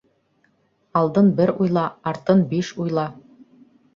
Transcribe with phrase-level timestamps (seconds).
[1.01, 3.07] Алдын бер уйла, артын биш уйла.